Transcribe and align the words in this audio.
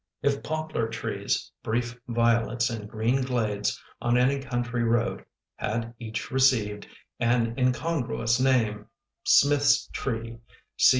If 0.23 0.41
poplar 0.41 0.87
trees, 0.89 1.51
brief 1.61 1.95
violets 2.07 2.71
and 2.71 2.89
green 2.89 3.21
glades 3.21 3.79
On 4.01 4.17
any 4.17 4.39
country 4.39 4.83
road 4.83 5.23
had 5.57 5.93
each 5.99 6.31
received 6.31 6.87
An 7.19 7.53
incongruous 7.55 8.39
name— 8.39 8.87
Smith's 9.37 9.87
Tree, 9.89 10.39
C. 10.75 10.89